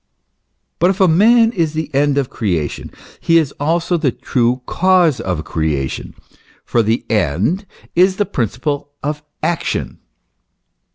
[0.79, 5.43] But if man is the end of creation, he is also the true cause of
[5.43, 6.15] creation,
[6.65, 9.99] for the end is the principle of action.